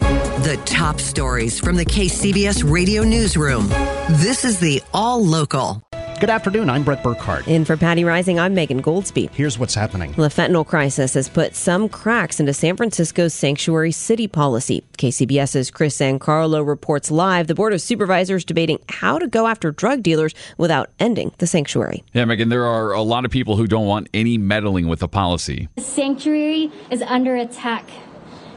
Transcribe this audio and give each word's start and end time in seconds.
The 0.00 0.60
top 0.64 1.00
stories 1.00 1.58
from 1.58 1.76
the 1.76 1.84
KCBS 1.84 2.70
radio 2.70 3.02
newsroom. 3.02 3.68
This 4.08 4.44
is 4.44 4.60
the 4.60 4.82
All 4.92 5.24
Local. 5.24 5.82
Good 6.18 6.30
afternoon. 6.30 6.70
I'm 6.70 6.82
Brett 6.82 7.02
Burkhardt. 7.02 7.46
In 7.46 7.66
for 7.66 7.76
Patti 7.76 8.02
Reising, 8.02 8.40
I'm 8.40 8.54
Megan 8.54 8.80
Goldsby. 8.80 9.28
Here's 9.34 9.58
what's 9.58 9.74
happening. 9.74 10.12
The 10.12 10.28
fentanyl 10.28 10.66
crisis 10.66 11.12
has 11.12 11.28
put 11.28 11.54
some 11.54 11.90
cracks 11.90 12.40
into 12.40 12.54
San 12.54 12.74
Francisco's 12.74 13.34
sanctuary 13.34 13.92
city 13.92 14.26
policy. 14.26 14.82
KCBS's 14.96 15.70
Chris 15.70 15.98
Sancarlo 15.98 16.66
reports 16.66 17.10
live 17.10 17.48
the 17.48 17.54
Board 17.54 17.74
of 17.74 17.82
Supervisors 17.82 18.46
debating 18.46 18.78
how 18.88 19.18
to 19.18 19.26
go 19.26 19.46
after 19.46 19.70
drug 19.72 20.02
dealers 20.02 20.34
without 20.56 20.90
ending 20.98 21.32
the 21.36 21.46
sanctuary. 21.46 22.02
Yeah, 22.14 22.24
Megan, 22.24 22.48
there 22.48 22.64
are 22.64 22.92
a 22.92 23.02
lot 23.02 23.26
of 23.26 23.30
people 23.30 23.56
who 23.56 23.66
don't 23.66 23.86
want 23.86 24.08
any 24.14 24.38
meddling 24.38 24.88
with 24.88 25.00
the 25.00 25.08
policy. 25.08 25.68
The 25.76 25.82
sanctuary 25.82 26.70
is 26.90 27.02
under 27.02 27.36
attack, 27.36 27.84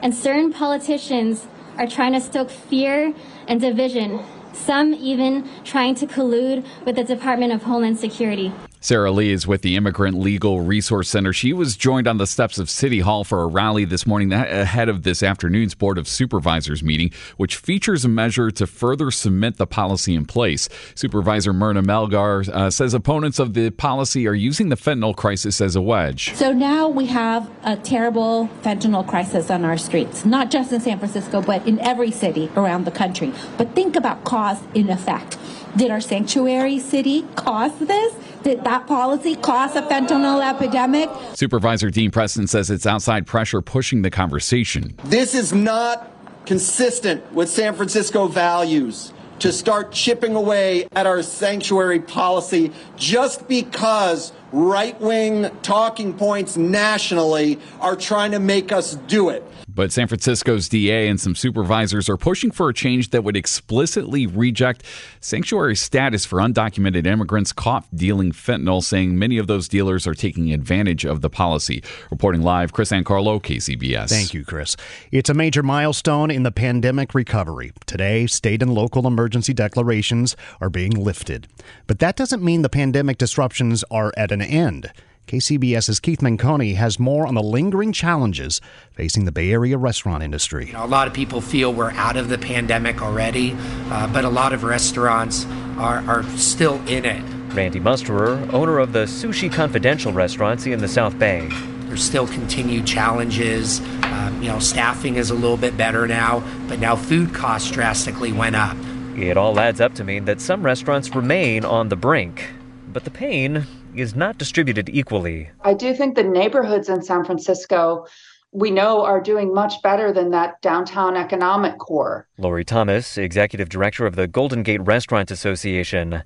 and 0.01 0.13
certain 0.13 0.51
politicians 0.51 1.47
are 1.77 1.87
trying 1.87 2.13
to 2.13 2.21
stoke 2.21 2.49
fear 2.49 3.13
and 3.47 3.61
division 3.61 4.23
some 4.53 4.93
even 4.93 5.47
trying 5.63 5.95
to 5.95 6.05
collude 6.05 6.65
with 6.85 6.95
the 6.95 7.03
Department 7.03 7.53
of 7.53 7.63
Homeland 7.63 7.97
Security. 7.99 8.51
Sarah 8.81 9.11
Lee 9.11 9.31
is 9.31 9.45
with 9.45 9.61
the 9.61 9.75
Immigrant 9.75 10.17
Legal 10.17 10.61
Resource 10.61 11.09
Center. 11.09 11.33
She 11.33 11.51
was 11.51 11.75
joined 11.75 12.07
on 12.07 12.17
the 12.17 12.25
steps 12.25 12.57
of 12.57 12.69
City 12.69 13.01
Hall 13.01 13.25
for 13.25 13.41
a 13.41 13.47
rally 13.47 13.83
this 13.83 14.07
morning 14.07 14.31
ahead 14.31 14.87
of 14.87 15.03
this 15.03 15.21
afternoon's 15.21 15.75
Board 15.75 15.97
of 15.97 16.07
Supervisors 16.07 16.81
meeting, 16.81 17.11
which 17.35 17.57
features 17.57 18.05
a 18.05 18.07
measure 18.07 18.49
to 18.51 18.65
further 18.65 19.11
cement 19.11 19.57
the 19.57 19.67
policy 19.67 20.15
in 20.15 20.23
place. 20.23 20.69
Supervisor 20.95 21.51
Myrna 21.51 21.83
Melgar 21.83 22.47
uh, 22.47 22.69
says 22.71 22.93
opponents 22.93 23.37
of 23.37 23.53
the 23.53 23.69
policy 23.69 24.25
are 24.27 24.33
using 24.33 24.69
the 24.69 24.77
fentanyl 24.77 25.13
crisis 25.13 25.59
as 25.59 25.75
a 25.75 25.81
wedge. 25.81 26.33
So 26.35 26.53
now 26.53 26.87
we 26.87 27.07
have 27.07 27.51
a 27.65 27.75
terrible 27.75 28.49
fentanyl 28.61 29.05
crisis 29.05 29.49
on 29.49 29.65
our 29.65 29.77
streets, 29.77 30.23
not 30.23 30.51
just 30.51 30.71
in 30.71 30.79
San 30.79 30.99
Francisco, 30.99 31.41
but 31.41 31.67
in 31.67 31.79
every 31.81 32.11
city 32.11 32.49
around 32.55 32.85
the 32.85 32.91
country. 32.91 33.33
But 33.57 33.75
think 33.75 33.97
about 33.97 34.23
cause 34.23 34.61
and 34.73 34.89
effect. 34.89 35.37
Did 35.75 35.91
our 35.91 36.01
sanctuary 36.01 36.79
city 36.79 37.27
cause 37.35 37.77
this? 37.77 38.15
Did 38.43 38.63
that 38.63 38.87
policy 38.87 39.35
cause 39.35 39.75
a 39.75 39.81
fentanyl 39.81 40.47
epidemic? 40.47 41.09
Supervisor 41.33 41.89
Dean 41.89 42.09
Preston 42.09 42.47
says 42.47 42.69
it's 42.69 42.85
outside 42.85 43.27
pressure 43.27 43.61
pushing 43.61 44.01
the 44.01 44.09
conversation. 44.09 44.95
This 45.03 45.35
is 45.35 45.51
not 45.51 46.09
consistent 46.45 47.33
with 47.33 47.49
San 47.49 47.75
Francisco 47.75 48.27
values 48.27 49.11
to 49.39 49.51
start 49.51 49.91
chipping 49.91 50.35
away 50.35 50.87
at 50.93 51.05
our 51.05 51.21
sanctuary 51.21 51.99
policy 51.99 52.71
just 52.95 53.47
because 53.47 54.31
right 54.51 54.99
wing 54.99 55.49
talking 55.61 56.13
points 56.13 56.57
nationally 56.57 57.59
are 57.79 57.95
trying 57.95 58.31
to 58.31 58.39
make 58.39 58.71
us 58.71 58.95
do 59.07 59.29
it. 59.29 59.43
But 59.79 59.93
San 59.93 60.09
Francisco's 60.09 60.67
DA 60.67 61.07
and 61.07 61.21
some 61.21 61.35
supervisors 61.35 62.09
are 62.09 62.17
pushing 62.17 62.51
for 62.51 62.67
a 62.67 62.73
change 62.73 63.11
that 63.11 63.23
would 63.23 63.37
explicitly 63.37 64.27
reject 64.27 64.83
sanctuary 65.21 65.77
status 65.77 66.25
for 66.25 66.39
undocumented 66.39 67.07
immigrants 67.07 67.53
caught 67.53 67.85
dealing 67.95 68.33
fentanyl, 68.33 68.83
saying 68.83 69.17
many 69.17 69.37
of 69.37 69.47
those 69.47 69.69
dealers 69.69 70.05
are 70.05 70.13
taking 70.13 70.51
advantage 70.51 71.05
of 71.05 71.21
the 71.21 71.29
policy. 71.29 71.81
Reporting 72.11 72.41
live, 72.41 72.73
Chris 72.73 72.91
Ancarlo, 72.91 73.41
KCBS. 73.41 74.09
Thank 74.09 74.33
you, 74.33 74.43
Chris. 74.43 74.75
It's 75.13 75.29
a 75.29 75.33
major 75.33 75.63
milestone 75.63 76.29
in 76.29 76.43
the 76.43 76.51
pandemic 76.51 77.15
recovery. 77.15 77.71
Today, 77.85 78.27
state 78.27 78.61
and 78.61 78.73
local 78.73 79.07
emergency 79.07 79.53
declarations 79.53 80.35
are 80.59 80.69
being 80.69 80.91
lifted. 80.91 81.47
But 81.87 81.99
that 81.99 82.17
doesn't 82.17 82.43
mean 82.43 82.63
the 82.63 82.67
pandemic 82.67 83.17
disruptions 83.17 83.85
are 83.89 84.11
at 84.17 84.33
an 84.33 84.41
end. 84.41 84.91
KCBS's 85.29 85.99
Keith 85.99 86.21
Menconi 86.21 86.73
has 86.73 86.97
more 86.97 87.27
on 87.27 87.35
the 87.35 87.43
lingering 87.43 87.93
challenges 87.93 88.59
facing 88.93 89.25
the 89.25 89.31
Bay 89.31 89.51
Area 89.51 89.77
restaurant 89.77 90.23
industry. 90.23 90.65
You 90.65 90.73
know, 90.73 90.83
a 90.83 90.87
lot 90.87 91.07
of 91.07 91.13
people 91.13 91.39
feel 91.39 91.71
we're 91.71 91.91
out 91.91 92.17
of 92.17 92.29
the 92.29 92.39
pandemic 92.39 93.03
already, 93.03 93.55
uh, 93.91 94.11
but 94.11 94.25
a 94.25 94.29
lot 94.29 94.53
of 94.53 94.63
restaurants 94.63 95.45
are, 95.77 95.99
are 96.09 96.23
still 96.35 96.81
in 96.87 97.05
it. 97.05 97.21
Randy 97.53 97.79
Musterer, 97.79 98.51
owner 98.51 98.79
of 98.79 98.91
the 98.91 99.03
Sushi 99.03 99.53
Confidential 99.53 100.11
restaurants 100.11 100.65
in 100.65 100.79
the 100.79 100.87
South 100.87 101.19
Bay. 101.19 101.47
There's 101.81 102.01
still 102.01 102.25
continued 102.25 102.87
challenges. 102.87 103.81
Um, 104.05 104.41
you 104.41 104.49
know, 104.49 104.57
staffing 104.57 105.17
is 105.17 105.29
a 105.29 105.35
little 105.35 105.57
bit 105.57 105.77
better 105.77 106.07
now, 106.07 106.39
but 106.67 106.79
now 106.79 106.95
food 106.95 107.35
costs 107.35 107.69
drastically 107.69 108.31
went 108.31 108.55
up. 108.55 108.75
It 109.15 109.37
all 109.37 109.59
adds 109.59 109.79
up 109.79 109.93
to 109.95 110.03
mean 110.03 110.25
that 110.25 110.41
some 110.41 110.63
restaurants 110.63 111.13
remain 111.13 111.65
on 111.65 111.89
the 111.89 111.95
brink. 111.95 112.49
But 112.91 113.03
the 113.03 113.11
pain 113.11 113.67
is 113.95 114.15
not 114.15 114.37
distributed 114.37 114.89
equally. 114.89 115.49
I 115.61 115.73
do 115.73 115.93
think 115.93 116.15
the 116.15 116.23
neighborhoods 116.23 116.89
in 116.89 117.01
San 117.01 117.25
Francisco 117.25 118.05
we 118.51 118.71
know 118.71 119.03
are 119.03 119.21
doing 119.21 119.53
much 119.53 119.79
better 119.83 120.11
than 120.11 120.31
that 120.31 120.59
downtown 120.61 121.15
economic 121.15 121.77
core. 121.77 122.27
Laurie 122.39 122.65
Thomas, 122.65 123.17
executive 123.17 123.69
director 123.69 124.07
of 124.07 124.15
the 124.15 124.27
Golden 124.27 124.63
Gate 124.63 124.81
Restaurant 124.81 125.29
Association. 125.29 126.23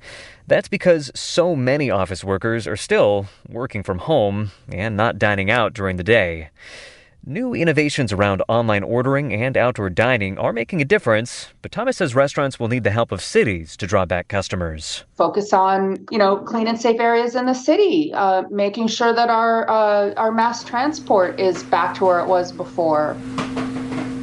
That's 0.47 0.69
because 0.69 1.11
so 1.13 1.53
many 1.53 1.89
office 1.89 2.23
workers 2.23 2.65
are 2.65 2.77
still 2.77 3.27
working 3.49 3.83
from 3.83 3.99
home 3.99 4.51
and 4.71 4.95
not 4.95 5.19
dining 5.19 5.51
out 5.51 5.73
during 5.73 5.97
the 5.97 6.03
day. 6.03 6.49
New 7.25 7.53
innovations 7.53 8.11
around 8.11 8.43
online 8.49 8.83
ordering 8.83 9.33
and 9.33 9.55
outdoor 9.55 9.89
dining 9.89 10.37
are 10.37 10.51
making 10.51 10.81
a 10.81 10.85
difference, 10.85 11.53
but 11.61 11.71
Thomas 11.71 11.95
says 11.95 12.13
restaurants 12.13 12.59
will 12.59 12.67
need 12.67 12.83
the 12.83 12.91
help 12.91 13.13
of 13.13 13.21
cities 13.21 13.77
to 13.77 13.87
draw 13.87 14.03
back 14.03 14.27
customers. 14.27 15.05
Focus 15.15 15.53
on, 15.53 16.05
you 16.11 16.17
know, 16.17 16.35
clean 16.35 16.67
and 16.67 16.77
safe 16.77 16.99
areas 16.99 17.35
in 17.35 17.45
the 17.45 17.53
city, 17.53 18.11
uh, 18.13 18.43
making 18.51 18.87
sure 18.87 19.13
that 19.13 19.29
our 19.29 19.69
uh, 19.69 20.13
our 20.15 20.33
mass 20.33 20.65
transport 20.65 21.39
is 21.39 21.63
back 21.63 21.95
to 21.95 22.03
where 22.03 22.19
it 22.19 22.27
was 22.27 22.51
before. 22.51 23.15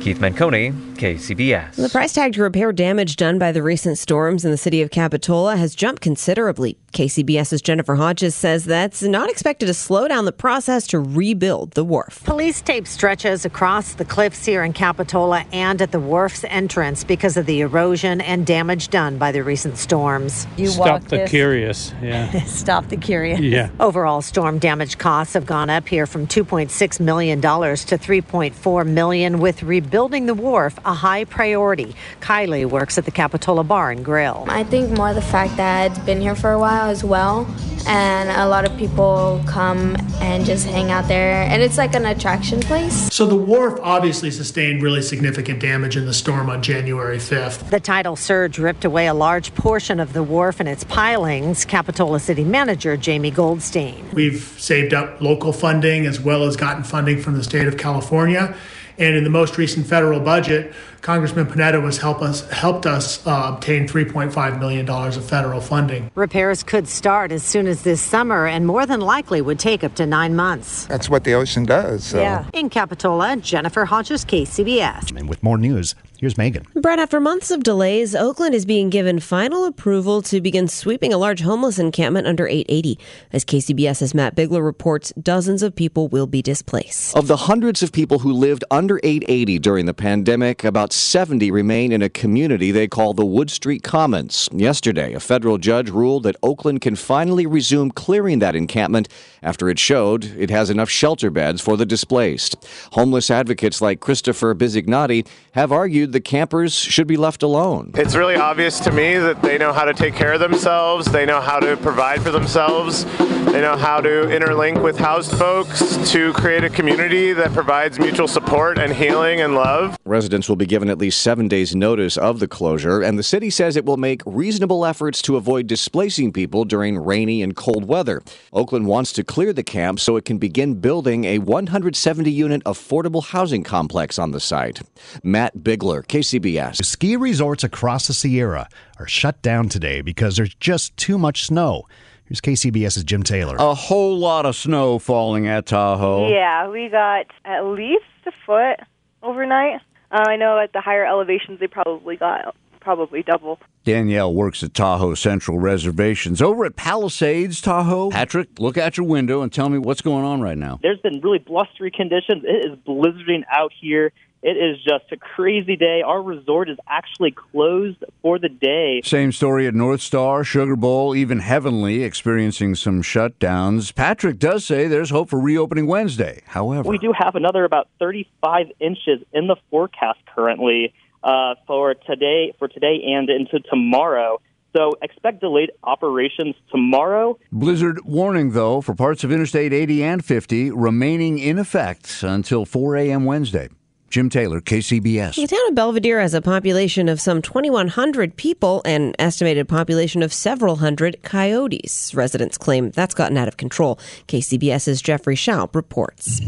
Keith 0.01 0.19
Menconi, 0.19 0.73
KCBS. 0.95 1.77
The 1.77 1.91
price 1.91 2.15
tag 2.15 2.33
to 2.33 2.43
repair 2.43 2.73
damage 2.73 3.17
done 3.17 3.39
by 3.39 3.53
the 3.53 3.63
recent 3.63 3.99
storms 3.99 4.47
in 4.47 4.51
the 4.51 4.57
city 4.57 4.81
of 4.81 4.91
Capitola 4.91 5.57
has 5.57 5.75
jumped 5.75 6.01
considerably. 6.01 6.79
KCBS's 6.95 7.61
Jennifer 7.61 7.97
Hodges 7.97 8.35
says 8.35 8.65
that's 8.65 9.03
not 9.03 9.29
expected 9.29 9.67
to 9.67 9.75
slow 9.75 10.09
down 10.09 10.25
the 10.25 10.33
process 10.33 10.87
to 10.89 10.99
rebuild 10.99 11.73
the 11.73 11.85
wharf. 11.85 12.25
Police 12.25 12.63
tape 12.63 12.87
stretches 12.89 13.45
across 13.45 13.93
the 13.93 14.05
cliffs 14.07 14.47
here 14.47 14.65
in 14.65 14.73
Capitola 14.73 15.45
and 15.53 15.83
at 15.83 15.93
the 15.93 16.01
wharf's 16.01 16.45
entrance 16.45 17.05
because 17.05 17.37
of 17.37 17.45
the 17.45 17.61
erosion 17.61 18.23
and 18.23 18.47
damage 18.47 18.89
done 18.89 19.19
by 19.19 19.31
the 19.33 19.45
recent 19.45 19.77
storms. 19.77 20.47
You 20.57 20.69
Stop 20.69 21.03
the 21.05 21.19
this. 21.19 21.31
curious, 21.31 21.93
yeah. 22.03 22.31
Stop 22.47 22.89
the 22.89 22.97
curious. 22.97 23.39
Yeah. 23.41 23.69
Overall 23.79 24.23
storm 24.23 24.59
damage 24.59 24.97
costs 24.97 25.35
have 25.35 25.45
gone 25.45 25.69
up 25.69 25.87
here 25.87 26.07
from 26.07 26.27
2.6 26.27 27.01
million 27.01 27.41
dollars 27.41 27.85
to 27.85 27.99
3.4 27.99 28.87
million 28.87 29.39
with 29.41 29.63
rebuilding 29.63 29.90
the 29.91 30.35
wharf 30.35 30.79
a 30.85 30.95
high 30.95 31.25
priority. 31.25 31.95
Kylie 32.21 32.65
works 32.65 32.97
at 32.97 33.05
the 33.05 33.11
Capitola 33.11 33.65
Bar 33.65 33.91
and 33.91 34.05
Grill. 34.05 34.47
I 34.49 34.65
think 34.65 34.91
more 34.91 35.13
the 35.13 35.23
fact 35.23 35.57
that 35.57 35.91
it's 35.91 36.01
been 36.01 36.21
here 36.21 36.35
for 36.35 36.53
a 36.53 36.59
while 36.59 36.89
as 36.89 37.03
well. 37.03 37.47
And 37.87 38.29
a 38.31 38.47
lot 38.47 38.65
of 38.65 38.77
people 38.77 39.43
come 39.47 39.97
and 40.21 40.45
just 40.45 40.67
hang 40.67 40.91
out 40.91 41.09
there. 41.09 41.43
And 41.45 41.63
it's 41.63 41.79
like 41.79 41.95
an 41.95 42.07
attraction 42.07 42.61
place. 42.61 43.13
So 43.13 43.27
the 43.27 43.37
wharf 43.37 43.81
obviously 43.83 44.31
sustained 44.31 44.83
really 44.83 45.03
significant 45.03 45.61
damage 45.61 45.97
in 45.97 46.07
the 46.07 46.13
storm 46.13 46.51
on 46.51 46.63
January 46.63 47.17
5th. 47.17 47.71
The 47.71 47.81
tidal 47.81 48.17
surge 48.17 48.59
ripped 48.59 48.85
away 48.85 49.07
a 49.07 49.15
large 49.15 49.55
portion 49.55 49.99
of 49.99 50.13
the 50.13 50.23
wharf 50.23 50.61
and 50.61 50.69
its 50.69 50.85
pilings, 50.85 51.65
Capitola 51.65 52.21
City 52.21 52.45
Manager 52.45 52.97
Jamie 52.97 53.31
Goldstein. 53.31 54.11
We've 54.13 54.43
saved 54.59 54.95
up 54.95 55.21
local 55.21 55.53
funding 55.53 56.07
as 56.07 56.21
well 56.21 56.45
as 56.45 56.57
gotten 56.57 56.85
funding 56.85 57.21
from 57.21 57.35
the 57.35 57.43
state 57.43 57.67
of 57.67 57.77
California 57.77 58.55
And 59.01 59.17
in 59.17 59.25
the 59.25 59.31
most 59.31 59.59
recent 59.59 59.87
federal 59.87 60.21
budget, 60.21 60.73
Congressman 61.03 61.47
Panetta 61.47 61.83
was 61.83 61.99
help 61.99 62.21
us 62.21 62.49
helped 62.51 62.85
us 62.87 63.27
uh, 63.27 63.53
obtain 63.55 63.89
3.5 63.89 64.59
million 64.59 64.85
dollars 64.85 65.17
of 65.17 65.25
federal 65.25 65.61
funding. 65.61 66.11
Repairs 66.15 66.63
could 66.63 66.87
start 66.87 67.33
as 67.33 67.43
soon 67.43 67.67
as 67.67 67.83
this 67.83 68.01
summer, 68.01 68.47
and 68.47 68.67
more 68.67 68.87
than 68.87 69.01
likely 69.01 69.41
would 69.41 69.59
take 69.59 69.83
up 69.83 69.95
to 69.95 70.07
nine 70.07 70.37
months. 70.37 70.87
That's 70.87 71.09
what 71.09 71.25
the 71.25 71.35
ocean 71.35 71.65
does. 71.65 72.05
So. 72.05 72.21
Yeah. 72.21 72.49
In 72.53 72.69
Capitola, 72.69 73.37
Jennifer 73.37 73.85
Hodges, 73.85 74.25
KCBS. 74.25 75.17
And 75.17 75.29
with 75.29 75.43
more 75.43 75.59
news, 75.59 75.95
Here's 76.21 76.37
Megan. 76.37 76.67
Brett, 76.75 76.99
after 76.99 77.19
months 77.19 77.51
of 77.51 77.63
delays, 77.63 78.15
Oakland 78.15 78.55
is 78.55 78.67
being 78.67 78.91
given 78.91 79.21
final 79.21 79.65
approval 79.65 80.21
to 80.21 80.43
begin 80.43 80.69
sweeping 80.69 81.15
a 81.15 81.17
large 81.17 81.41
homeless 81.41 81.79
encampment 81.79 82.27
under 82.27 82.47
880. 82.47 82.99
As 83.33 83.43
KCBS's 83.43 84.13
Matt 84.13 84.35
Bigler 84.35 84.63
reports, 84.63 85.15
dozens 85.19 85.63
of 85.63 85.75
people 85.75 86.09
will 86.09 86.27
be 86.27 86.43
displaced. 86.43 87.17
Of 87.17 87.27
the 87.27 87.39
hundreds 87.39 87.83
of 87.83 87.91
people 87.91 88.19
who 88.19 88.35
lived 88.35 88.65
under 88.71 89.01
880 89.03 89.61
during 89.61 89.87
the 89.87 89.95
pandemic, 89.95 90.63
about 90.63 90.90
70 90.93 91.51
remain 91.51 91.93
in 91.93 92.03
a 92.03 92.09
community 92.09 92.71
they 92.71 92.89
call 92.89 93.15
the 93.15 93.25
Wood 93.25 93.51
Street 93.51 93.83
Commons. 93.83 94.49
Yesterday, 94.53 95.13
a 95.13 95.21
federal 95.21 95.59
judge 95.59 95.91
ruled 95.91 96.23
that 96.23 96.37
Oakland 96.43 96.81
can 96.81 96.97
finally 96.97 97.47
resume 97.47 97.91
clearing 97.91 98.39
that 98.41 98.57
encampment 98.57 99.09
after 99.43 99.69
it 99.69 99.79
showed 99.79 100.25
it 100.37 100.51
has 100.51 100.71
enough 100.71 100.91
shelter 100.91 101.31
beds 101.31 101.61
for 101.61 101.77
the 101.77 101.87
displaced. 101.87 102.57
Homeless 102.93 103.31
advocates 103.31 103.81
like 103.81 104.01
Christopher 104.01 104.55
Bizignati 104.55 105.27
have 105.53 105.73
argued 105.73 106.13
the 106.13 106.21
campers 106.21 106.75
should 106.75 107.07
be 107.07 107.17
left 107.17 107.43
alone. 107.43 107.93
It's 107.95 108.15
really 108.15 108.37
obvious 108.37 108.81
to 108.81 108.93
me 108.93 109.19
that 109.19 109.43
they 109.43 109.59
know 109.59 109.73
how 109.73 109.85
to 109.85 109.95
take 109.95 110.15
care 110.15 110.33
of 110.33 110.41
themselves, 110.41 111.07
they 111.07 111.27
know 111.27 111.41
how 111.41 111.59
to 111.61 111.77
provide 111.77 112.23
for 112.23 112.31
themselves, 112.31 113.05
they 113.51 113.61
know 113.61 113.77
how 113.77 114.01
to 114.01 114.09
interlink 114.09 114.83
with 114.83 114.99
housed 114.99 115.33
folks 115.33 115.97
to 116.13 116.33
create 116.35 116.65
a 116.65 116.71
community 116.71 117.33
that 117.33 117.53
provides 117.53 117.99
mutual 117.99 118.29
support 118.29 118.79
and 118.79 118.93
healing 118.93 119.41
and 119.41 119.55
love. 119.55 119.97
Residents 120.05 120.49
will 120.49 120.57
be 120.57 120.67
given 120.67 120.80
at 120.89 120.99
least 120.99 121.21
seven 121.21 121.49
days' 121.49 121.75
notice 121.75 122.17
of 122.17 122.39
the 122.39 122.49
closure, 122.49 123.03
and 123.03 123.19
the 123.19 123.23
city 123.23 123.51
says 123.51 123.77
it 123.77 123.85
will 123.85 123.97
make 123.97 124.23
reasonable 124.25 124.87
efforts 124.87 125.21
to 125.23 125.37
avoid 125.37 125.67
displacing 125.67 126.33
people 126.33 126.65
during 126.65 126.97
rainy 126.97 127.43
and 127.43 127.57
cold 127.57 127.85
weather. 127.85 128.23
Oakland 128.53 128.87
wants 128.87 129.13
to 129.13 129.25
clear 129.25 129.53
the 129.53 129.63
camp 129.63 130.01
so 130.01 130.17
it 130.17 130.25
can 130.25 130.39
begin 130.39 130.81
building 130.81 131.25
a 131.25 131.39
170 131.39 132.31
unit 132.31 132.65
affordable 132.65 133.25
housing 133.25 133.65
complex 133.65 134.19
on 134.19 134.31
the 134.31 134.41
site. 134.41 134.81
Matt 135.23 135.63
Bigler, 135.63 136.03
KCBS. 136.05 136.85
Ski 136.85 137.17
resorts 137.17 137.65
across 137.65 138.07
the 138.07 138.15
Sierra 138.15 138.69
are 138.99 139.09
shut 139.09 139.43
down 139.43 139.69
today 139.69 140.01
because 140.01 140.37
there's 140.37 140.55
just 140.55 140.97
too 140.97 141.19
much 141.19 141.45
snow. 141.45 141.87
Here's 142.31 142.41
KCBS's 142.41 143.03
Jim 143.03 143.25
Taylor. 143.25 143.57
A 143.59 143.75
whole 143.75 144.17
lot 144.17 144.47
of 144.47 144.55
snow 144.55 145.01
falling 145.01 145.49
at 145.49 145.67
Tahoe. 145.67 146.29
Yeah, 146.29 146.69
we 146.69 146.89
got 146.89 147.27
at 147.45 147.63
least 147.65 148.05
a 148.25 148.31
foot 148.47 148.87
overnight. 149.21 149.81
Uh, 150.11 150.25
I 150.27 150.37
know 150.37 150.59
at 150.59 150.73
the 150.73 150.81
higher 150.81 151.07
elevations 151.07 151.61
they 151.61 151.67
probably 151.67 152.17
got 152.17 152.55
probably 152.81 153.23
double. 153.23 153.61
Danielle 153.85 154.33
works 154.33 154.63
at 154.63 154.75
Tahoe 154.75 155.15
Central 155.15 155.59
Reservations. 155.59 156.43
Over 156.43 156.65
at 156.65 156.77
Palisades, 156.77 157.61
Tahoe. 157.61 158.11
Patrick, 158.11 158.59
look 158.59 158.77
out 158.77 158.97
your 158.97 159.07
window 159.07 159.43
and 159.43 159.53
tell 159.53 159.69
me 159.69 159.79
what's 159.79 160.01
going 160.01 160.25
on 160.25 160.41
right 160.41 160.59
now. 160.59 160.79
There's 160.83 161.01
been 161.01 161.21
really 161.21 161.39
blustery 161.39 161.91
conditions. 161.91 162.43
It 162.45 162.71
is 162.73 162.79
blizzarding 162.87 163.45
out 163.51 163.73
here. 163.79 164.13
It 164.43 164.57
is 164.57 164.83
just 164.83 165.05
a 165.13 165.19
crazy 165.19 165.77
day. 165.77 166.01
Our 166.01 166.23
resort 166.23 166.71
is 166.71 166.79
actually 166.89 167.33
closed 167.33 168.03
for 168.23 168.39
the 168.39 168.49
day. 168.49 169.03
Same 169.05 169.33
story 169.33 169.67
at 169.67 169.75
Northstar, 169.75 170.47
Sugar 170.47 170.77
Bowl, 170.77 171.15
even 171.15 171.41
Heavenly 171.41 172.03
experiencing 172.03 172.75
some 172.75 173.03
shutdowns. 173.03 173.95
Patrick 173.95 174.39
does 174.39 174.65
say 174.65 174.89
there's 174.89 175.11
hope 175.11 175.29
for 175.29 175.39
reopening 175.39 175.87
Wednesday. 175.87 176.41
However, 176.47 176.89
we 176.89 176.97
do 176.97 177.13
have 177.13 177.35
another 177.35 177.65
about 177.65 177.89
35 177.99 178.69
inches 178.81 179.21
in 179.33 179.47
the 179.47 179.57
forecast 179.71 180.21
currently 180.35 180.95
uh, 181.23 181.57
for 181.67 181.95
today, 181.95 182.55
for 182.59 182.67
today 182.67 183.03
and 183.09 183.29
into 183.29 183.61
tomorrow. 183.61 184.41
So 184.75 184.95
expect 185.03 185.41
delayed 185.41 185.73
operations 185.85 186.55
tomorrow. 186.71 187.39
Blizzard 187.53 188.07
warning, 188.07 188.53
though, 188.53 188.81
for 188.81 188.95
parts 188.95 189.23
of 189.23 189.33
Interstate 189.33 189.75
80 189.75 190.03
and 190.03 190.25
50 190.25 190.71
remaining 190.71 191.39
in 191.39 191.59
effect 191.59 192.23
until 192.23 192.65
4 192.65 192.97
a.m. 192.97 193.25
Wednesday. 193.27 193.69
Jim 194.11 194.29
Taylor, 194.29 194.61
KCBS. 194.61 195.37
The 195.37 195.47
town 195.47 195.69
of 195.69 195.77
Belvedere 195.77 196.21
has 196.21 196.35
a 196.35 196.43
population 196.43 197.09
of 197.09 197.21
some 197.21 197.41
2,100 197.41 198.35
people 198.35 198.83
and 198.85 199.15
estimated 199.21 199.69
population 199.69 200.21
of 200.25 200.33
several 200.33 200.77
hundred 200.77 201.23
coyotes. 201.23 202.13
Residents 202.13 202.59
claim 202.59 202.91
that's 202.91 203.15
gotten 203.15 203.37
out 203.37 203.47
of 203.47 203.57
control. 203.57 204.01
KCBS's 204.27 205.01
Jeffrey 205.01 205.37
Schaub 205.37 205.77
reports. 205.77 206.41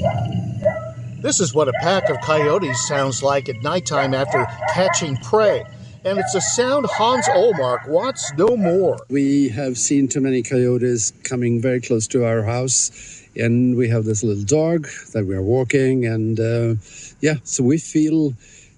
This 1.21 1.39
is 1.39 1.55
what 1.55 1.69
a 1.69 1.73
pack 1.81 2.11
of 2.11 2.21
coyotes 2.21 2.89
sounds 2.89 3.23
like 3.23 3.49
at 3.49 3.63
nighttime 3.63 4.13
after 4.13 4.45
catching 4.75 5.17
prey. 5.19 5.65
And 6.05 6.19
it's 6.19 6.35
a 6.35 6.41
sound 6.41 6.87
Hans 6.87 7.29
Olmark 7.29 7.87
wants 7.87 8.33
no 8.37 8.57
more. 8.57 8.99
We 9.09 9.51
have 9.51 9.79
seen 9.79 10.09
too 10.09 10.21
many 10.21 10.43
coyotes 10.43 11.13
coming 11.23 11.63
very 11.63 11.81
close 11.81 12.09
to 12.09 12.25
our 12.25 12.43
house, 12.43 13.22
and 13.37 13.77
we 13.77 13.89
have 13.89 14.05
this 14.05 14.23
little 14.23 14.45
dog 14.45 14.89
that 15.13 15.27
we 15.27 15.35
are 15.35 15.43
walking, 15.43 16.07
and 16.07 16.39
uh, 16.39 16.75
yeah, 17.21 17.37
so 17.45 17.63
we 17.65 17.79
feel 17.79 18.35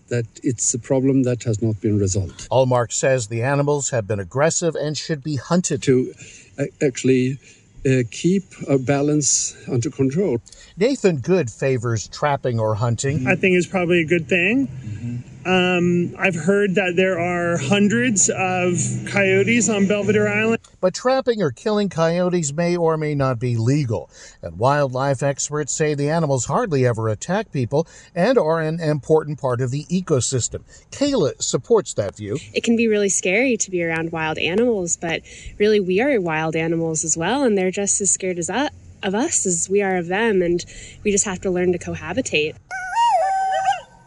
that 0.09 0.27
it's 0.43 0.75
a 0.75 0.79
problem 0.79 1.23
that 1.23 1.43
has 1.45 1.63
not 1.63 1.81
been 1.81 1.99
resolved. 1.99 2.49
Allmark 2.51 2.93
says 2.93 3.29
the 3.29 3.43
animals 3.43 3.91
have 3.91 4.07
been 4.07 4.21
aggressive 4.21 4.75
and 4.75 4.97
should 4.97 5.23
be 5.23 5.37
hunted. 5.37 5.83
To 5.85 6.13
uh, 6.59 6.65
actually 6.83 7.39
uh, 7.87 8.03
keep 8.11 8.45
a 8.69 8.79
balance 8.79 9.57
under 9.69 9.91
control. 9.91 10.41
Nathan 10.77 11.19
Good 11.19 11.51
favors 11.51 12.09
trapping 12.09 12.61
or 12.61 12.75
hunting. 12.75 13.27
I 13.27 13.35
think 13.37 13.57
is 13.57 13.67
probably 13.67 14.01
a 14.01 14.07
good 14.07 14.29
thing. 14.29 14.67
Mm-hmm. 14.67 15.34
Um, 15.47 16.15
I've 16.19 16.35
heard 16.35 16.75
that 16.77 16.95
there 16.97 17.21
are 17.21 17.59
hundreds 17.59 18.31
of 18.31 18.79
coyotes 19.07 19.69
on 19.69 19.87
Belvedere 19.87 20.27
Island. 20.27 20.61
But 20.81 20.95
trapping 20.95 21.43
or 21.43 21.51
killing 21.51 21.91
coyotes 21.91 22.53
may 22.53 22.77
or 22.77 22.97
may 22.97 23.15
not 23.15 23.39
be 23.39 23.57
legal. 23.57 24.09
And 24.41 24.59
wildlife 24.59 25.23
experts 25.23 25.73
say 25.73 25.95
the 25.95 26.09
animals 26.09 26.47
hardly 26.47 26.87
ever 26.87 27.09
attack 27.09 27.53
people 27.53 27.87
and 28.15 28.39
are 28.39 28.61
an 28.61 28.81
important 28.81 29.39
part 29.39 29.61
of 29.61 29.71
the 29.71 29.85
ecosystem. 29.85 30.63
Kayla 30.91 31.43
supports 31.43 31.93
that 31.95 32.17
view. 32.17 32.39
It 32.55 32.65
can 32.65 32.77
be 32.77 32.89
really 32.89 33.11
scary 33.11 33.59
to 33.59 33.71
be 33.71 33.85
around 33.85 34.13
wild 34.13 34.39
animals, 34.39 34.97
but 34.97 35.23
really 35.59 35.81
we 35.81 36.01
are 36.01 36.19
wild 36.21 36.57
animals 36.57 37.05
as 37.05 37.17
well, 37.17 37.43
and 37.43 37.57
they're 37.59 37.71
just 37.71 38.01
as 38.01 38.11
scared 38.11 38.39
as 38.39 38.49
us, 38.49 38.71
of 39.03 39.15
us 39.15 39.45
as 39.45 39.69
we 39.71 39.83
are 39.83 39.97
of 39.97 40.07
them, 40.07 40.41
and 40.41 40.65
we 41.03 41.11
just 41.11 41.27
have 41.27 41.41
to 41.43 41.51
learn 41.51 41.73
to 41.73 41.79
cohabitate. 41.79 42.57